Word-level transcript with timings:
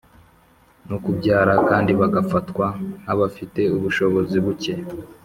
no 0.89 0.97
kubyara, 1.03 1.53
kandi 1.69 1.91
bagafatwa 2.01 2.65
nk’abafite 3.01 3.61
ubushobozi 3.75 4.35
buke 4.45 4.73